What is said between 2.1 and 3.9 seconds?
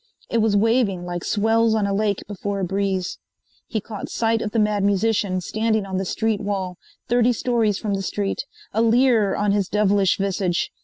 before a breeze. He